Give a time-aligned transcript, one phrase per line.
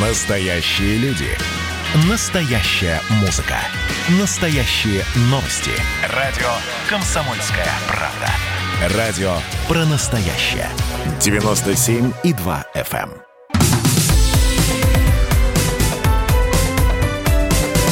[0.00, 1.26] Настоящие люди.
[2.08, 3.56] Настоящая музыка.
[4.20, 5.72] Настоящие новости.
[6.14, 6.46] Радио
[6.88, 8.96] «Комсомольская правда».
[8.96, 9.32] Радио
[9.66, 10.68] про настоящее.
[11.18, 13.10] 97,2 FM.
[13.10, 13.22] эм.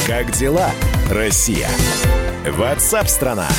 [0.07, 0.71] Как дела,
[1.11, 1.67] Россия?
[2.49, 3.49] Ватсап-страна!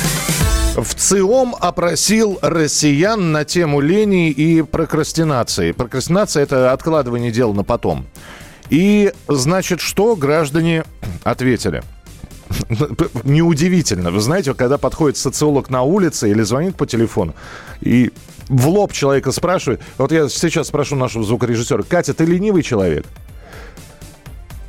[0.75, 5.71] В ЦИОМ опросил россиян на тему лени и прокрастинации.
[5.71, 8.07] Прокрастинация– это откладывание дел на потом.
[8.69, 10.83] И, значит, что граждане
[11.23, 11.83] ответили?
[13.23, 14.11] Неудивительно.
[14.11, 17.35] Вы знаете, когда подходит социолог на улице или звонит по телефону,
[17.81, 18.11] и
[18.47, 23.05] в лоб человека спрашивает, вот я сейчас спрошу нашего звукорежиссера, Катя, ты ленивый человек?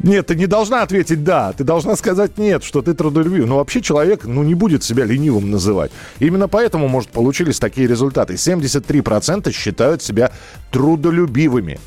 [0.03, 3.47] Нет, ты не должна ответить «да», ты должна сказать «нет», что ты трудолюбивый.
[3.47, 5.93] Но вообще человек ну, не будет себя ленивым называть.
[6.21, 8.35] Именно поэтому, может, получились такие результаты.
[8.35, 10.33] 73% считают себя
[10.71, 11.79] трудолюбивыми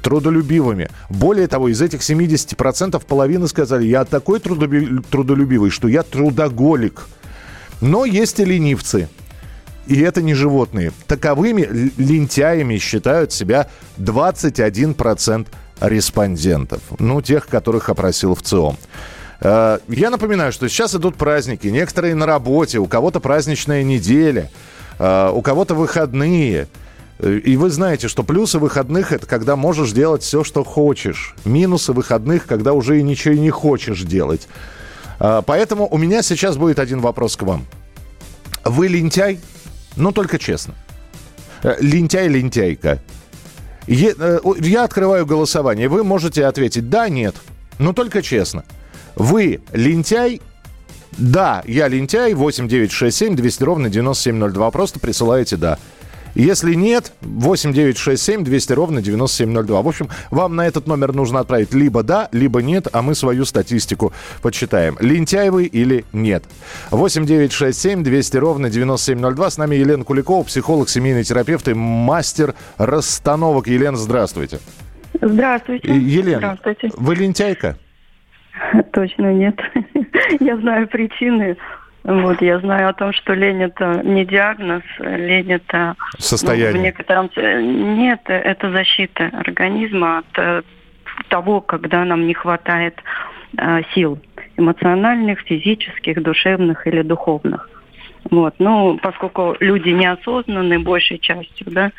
[0.00, 0.88] трудолюбивыми.
[1.10, 7.06] Более того, из этих 70% половина сказали, я такой трудолюбивый, что я трудоголик.
[7.80, 9.08] Но есть и ленивцы.
[9.86, 10.92] И это не животные.
[11.06, 15.46] Таковыми лентяями считают себя 21%
[15.80, 16.80] респондентов.
[16.98, 18.76] Ну, тех, которых опросил в ЦИОМ.
[19.40, 21.66] Э, я напоминаю, что сейчас идут праздники.
[21.66, 24.50] Некоторые на работе, у кого-то праздничная неделя,
[24.98, 26.68] э, у кого-то выходные.
[27.22, 31.34] Э, и вы знаете, что плюсы выходных– это когда можешь делать все, что хочешь.
[31.44, 34.48] Минусы выходных– когда уже и ничего не хочешь делать.
[35.18, 37.64] Поэтому у меня сейчас будет один вопрос к вам.
[38.64, 39.38] Вы лентяй?
[39.94, 40.74] Ну, только честно.
[41.62, 43.00] Лентяй-лентяйка.
[43.86, 45.88] Э, я открываю голосование.
[45.88, 47.36] Вы можете ответить «да», «нет».
[47.78, 48.64] Но только честно.
[49.16, 50.40] Вы лентяй?
[51.12, 52.34] Да, я лентяй.
[52.34, 54.70] 8 9 6 7 200 ровно 9702.
[54.70, 55.78] Просто присылаете «да».
[56.34, 59.82] Если нет, 8 9 6 7 200 ровно 9702.
[59.82, 63.44] В общем, вам на этот номер нужно отправить либо да, либо нет, а мы свою
[63.44, 64.96] статистику подсчитаем.
[65.00, 66.44] Лентяй вы или нет.
[66.90, 69.50] 8 9 6 7 200 ровно 9702.
[69.50, 73.66] С нами Елена Куликова, психолог, семейный терапевт и мастер расстановок.
[73.66, 74.58] Елена, здравствуйте.
[75.20, 75.94] Здравствуйте.
[75.94, 76.90] Елена, Здравствуйте.
[76.96, 77.76] вы лентяйка?
[78.92, 79.58] Точно нет.
[80.40, 81.56] Я знаю причины.
[82.04, 85.94] Вот, я знаю о том, что лень это не диагноз, лень это...
[86.18, 86.72] Состояние.
[86.72, 87.30] Ну, в некотором...
[87.96, 90.62] Нет, это защита организма от э,
[91.28, 93.00] того, когда нам не хватает
[93.56, 94.18] э, сил
[94.56, 97.70] эмоциональных, физических, душевных или духовных.
[98.30, 98.54] Вот.
[98.58, 101.92] Ну, поскольку люди неосознанные большей частью, да,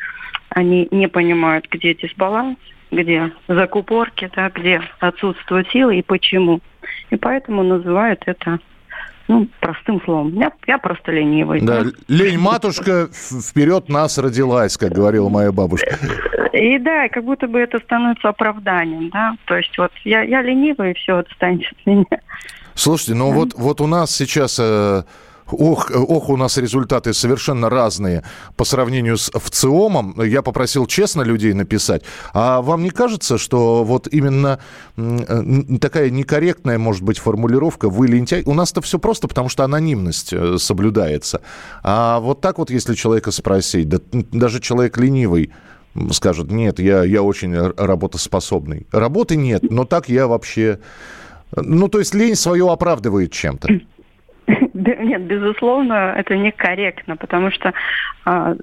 [0.50, 2.58] они не понимают, где дисбаланс,
[2.90, 6.60] где закупорки, да, где отсутствуют силы и почему.
[7.10, 8.58] И поэтому называют это
[9.28, 10.34] ну, простым словом.
[10.38, 11.60] Я, я просто ленивый.
[11.60, 15.96] Да, лень матушка вперед нас родилась, как говорила моя бабушка.
[16.52, 19.36] И да, как будто бы это становится оправданием, да.
[19.46, 22.04] То есть вот я, я ленивый, и все, отстаньте от меня.
[22.74, 25.02] Слушайте, ну вот, вот у нас сейчас э,
[25.50, 28.24] Ох, ох, у нас результаты совершенно разные
[28.56, 30.22] по сравнению с ВЦИОМом.
[30.22, 32.02] Я попросил честно людей написать.
[32.32, 34.58] А вам не кажется, что вот именно
[35.80, 38.42] такая некорректная, может быть, формулировка «вы лентяй»?
[38.46, 41.40] У нас-то все просто, потому что анонимность э, соблюдается.
[41.82, 45.52] А вот так вот, если человека спросить, да, даже человек ленивый,
[46.12, 48.86] скажет, нет, я, я очень работоспособный.
[48.92, 50.80] Работы нет, но так я вообще...
[51.56, 53.68] Ну, то есть лень свое оправдывает чем-то.
[54.86, 57.72] Нет, безусловно, это некорректно, потому что
[58.24, 58.54] а,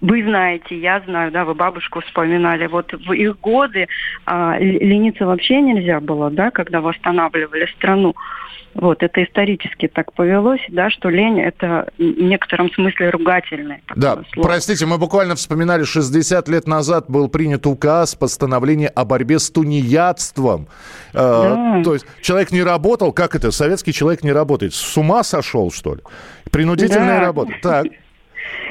[0.00, 3.86] вы знаете, я знаю, да, вы бабушку вспоминали, вот в их годы
[4.24, 8.14] а, лениться вообще нельзя было, да, когда восстанавливали страну.
[8.78, 13.80] Вот, это исторически так повелось, да, что лень– это в некотором смысле ругательное.
[13.94, 14.48] Да, слово.
[14.48, 20.68] простите, мы буквально вспоминали, 60 лет назад был принят указ, постановление о борьбе с тунеядством.
[21.14, 21.80] Э, да.
[21.80, 25.70] Э, то есть человек не работал, как это, советский человек не работает, с ума сошел,
[25.70, 26.02] что ли?
[26.50, 27.26] Принудительная да.
[27.26, 27.52] работа.
[27.62, 27.86] Так.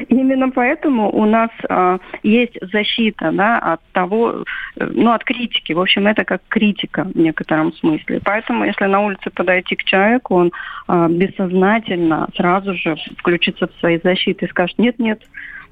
[0.10, 4.44] Именно поэтому у нас э, есть защита да, от того,
[4.76, 5.74] э, ну, от критики.
[5.74, 8.22] В общем, это как критика в некотором смысле.
[8.24, 10.52] Поэтому, если на улице подойти к человеку, он
[10.88, 15.22] э, бессознательно сразу же включится в свои защиты и скажет, нет-нет,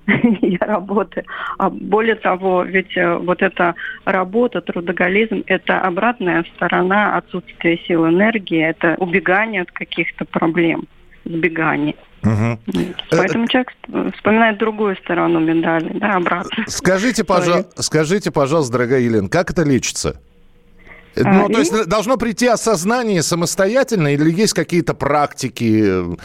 [0.41, 1.25] я работаю.
[1.57, 8.61] А более того, ведь э, вот эта работа, трудоголизм, это обратная сторона отсутствия сил энергии,
[8.61, 10.85] это убегание от каких-то проблем,
[11.25, 11.95] сбегание.
[12.23, 12.59] Угу.
[13.11, 13.71] Поэтому человек
[14.15, 16.63] вспоминает другую сторону медали, да, обратно.
[16.67, 20.21] Скажите, пожалуйста, скажите, пожалуйста, дорогая Елена, как это лечится?
[21.17, 21.53] А, ну, и...
[21.53, 26.17] то есть должно прийти осознание самостоятельно или есть какие-то практики?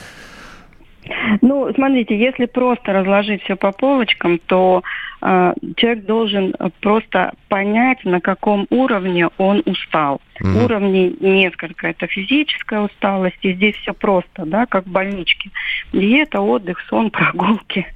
[1.41, 4.83] Ну, смотрите, если просто разложить все по полочкам, то
[5.21, 10.21] э, человек должен просто понять, на каком уровне он устал.
[10.41, 10.65] Mm-hmm.
[10.65, 11.89] Уровней несколько.
[11.89, 15.51] Это физическая усталость, и здесь все просто, да, как в больничке.
[15.93, 17.87] Диета, отдых, сон, прогулки.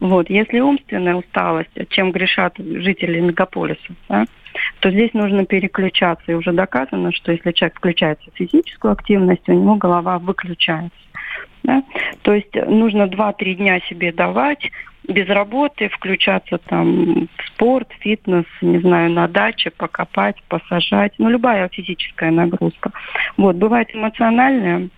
[0.00, 0.30] Вот.
[0.30, 4.26] Если умственная усталость, чем грешат жители мегаполиса, да,
[4.80, 6.32] то здесь нужно переключаться.
[6.32, 10.96] И уже доказано, что если человек включается в физическую активность, у него голова выключается.
[11.62, 11.82] Да?
[12.22, 14.70] То есть нужно 2-3 дня себе давать
[15.08, 21.12] без работы, включаться там в спорт, фитнес, не знаю, на даче, покопать, посажать.
[21.18, 22.92] Ну, любая физическая нагрузка.
[23.36, 24.88] Вот, бывает эмоциональная,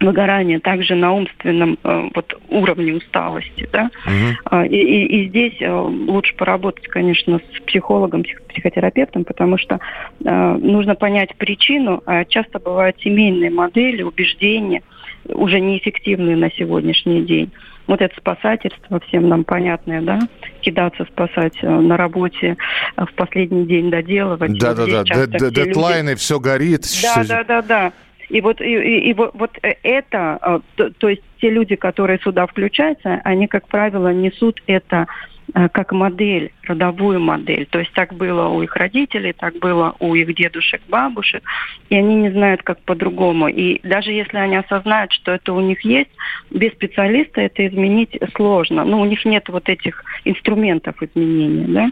[0.00, 3.68] выгорание также на умственном э, вот, уровне усталости.
[3.70, 3.90] Да?
[4.06, 4.64] Угу.
[4.64, 9.78] И, и, и здесь э, лучше поработать, конечно, с психологом, псих, психотерапевтом, потому что
[10.24, 14.82] э, нужно понять причину, а часто бывают семейные модели, убеждения,
[15.28, 17.50] уже неэффективные на сегодняшний день.
[17.86, 20.20] Вот это спасательство всем нам понятное, да?
[20.60, 22.56] Кидаться спасать э, на работе
[22.96, 24.56] э, в последний день доделывать.
[24.58, 25.04] Да-да-да,
[25.50, 26.84] дедлайны, все горит.
[27.02, 27.92] Да-да-да-да.
[28.28, 32.20] И вот, и, и, и вот, вот э, это, то, то есть те люди, которые
[32.20, 35.08] сюда включаются, они, как правило, несут это
[35.52, 37.66] как модель, родовую модель.
[37.66, 41.42] То есть так было у их родителей, так было у их дедушек, бабушек,
[41.88, 43.48] и они не знают, как по-другому.
[43.48, 46.10] И даже если они осознают, что это у них есть,
[46.50, 48.84] без специалиста это изменить сложно.
[48.84, 51.90] Ну, у них нет вот этих инструментов изменения, да.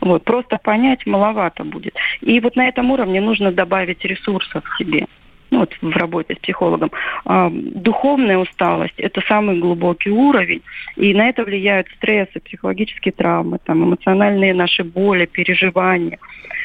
[0.00, 1.94] Вот, просто понять маловато будет.
[2.20, 5.06] И вот на этом уровне нужно добавить ресурсов себе
[5.54, 6.90] ну, вот в работе с психологом,
[7.24, 10.62] а, духовная усталость– это самый глубокий уровень,
[10.96, 16.18] и на это влияют стрессы, психологические травмы, там, эмоциональные наши боли, переживания.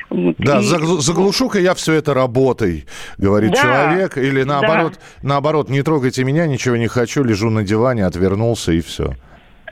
[0.10, 0.36] Вот.
[0.40, 0.64] Да, и...
[0.64, 2.86] заглушу-ка я все это работой,
[3.20, 5.28] говорит да, человек, или наоборот, да.
[5.28, 9.14] наоборот, не трогайте меня, ничего не хочу, лежу на диване, отвернулся и все.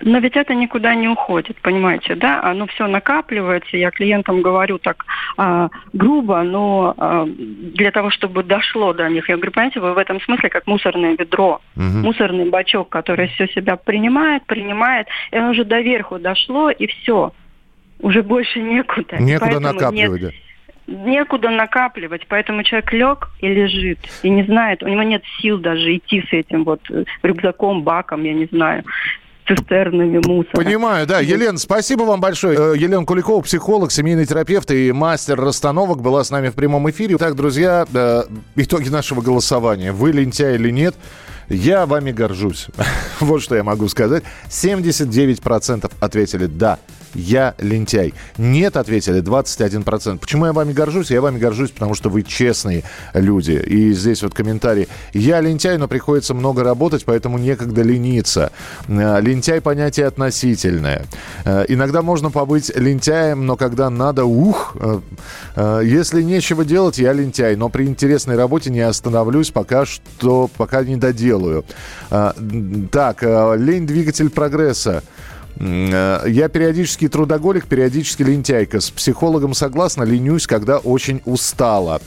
[0.02, 2.42] Но ведь это никуда не уходит, понимаете, да?
[2.44, 3.78] Оно все накапливается.
[3.78, 5.06] Я клиентам говорю так
[5.38, 9.28] а, грубо, но а, для того, чтобы дошло до них.
[9.30, 11.84] Я говорю, понимаете, вы в этом смысле как мусорное ведро, угу.
[11.84, 17.34] мусорный бачок, который все себя принимает, принимает, и оно уже доверху дошло, и все.
[18.00, 19.18] Уже больше некуда.
[19.20, 20.38] Некуда накапливать, нет, да
[20.88, 25.98] некуда накапливать, поэтому человек лег и лежит, и не знает, у него нет сил даже
[25.98, 26.80] идти с этим вот
[27.24, 28.86] рюкзаком, баком, я не знаю
[29.48, 30.56] цистернами мусора.
[30.56, 31.20] Понимаю, да.
[31.20, 32.58] Елена, спасибо вам большое.
[32.58, 37.18] Э, Елена Куликова, психолог, семейный терапевт и мастер расстановок была с нами в прямом эфире.
[37.18, 38.24] Так, друзья, э,
[38.56, 39.92] итоги нашего голосования.
[39.92, 40.96] Вы лентяй или нет?
[41.50, 42.68] Я вами горжусь.
[43.20, 44.24] вот что я могу сказать.
[44.50, 46.78] 79% ответили «да»
[47.18, 48.14] я лентяй.
[48.38, 50.20] Нет, ответили 21%.
[50.20, 51.10] Почему я вами горжусь?
[51.10, 52.84] Я вами горжусь, потому что вы честные
[53.14, 53.52] люди.
[53.52, 54.88] И здесь вот комментарий.
[55.14, 58.52] Я лентяй, но приходится много работать, поэтому некогда лениться.
[58.88, 61.06] Э, лентяй понятие относительное.
[61.44, 64.78] Э, иногда можно побыть лентяем, но когда надо, ух,
[65.56, 67.56] э, если нечего делать, я лентяй.
[67.56, 71.66] Но при интересной работе не остановлюсь, пока что, пока не доделаю.
[72.10, 75.02] Так, лень двигатель прогресса.
[75.60, 78.80] Э, я периодически трудоголик, периодически лентяйка.
[78.80, 82.02] С психологом согласна, ленюсь, когда очень устала.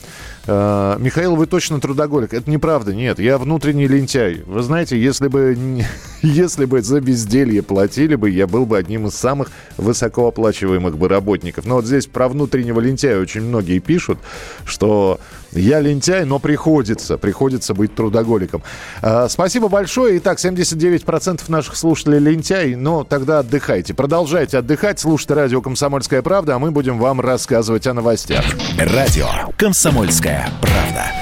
[0.47, 2.33] Э, Михаил, вы точно трудоголик.
[2.33, 3.19] Это неправда, нет.
[3.19, 4.43] Я внутренний лентяй.
[4.45, 5.57] Вы знаете, если бы,
[6.21, 11.65] если бы за безделье платили бы, я был бы одним из самых высокооплачиваемых бы работников.
[11.65, 14.19] Но вот здесь про внутреннего лентяя очень многие пишут,
[14.65, 15.19] что
[15.51, 18.63] я лентяй, но приходится, приходится быть трудоголиком.
[19.01, 20.17] Э, спасибо большое.
[20.17, 23.93] Итак, 79% наших слушателей лентяй, но тогда отдыхайте.
[23.93, 28.43] Продолжайте отдыхать, слушайте радио «Комсомольская правда», а мы будем вам рассказывать о новостях.
[28.77, 29.27] Радио
[29.57, 31.20] «Комсомольская правда».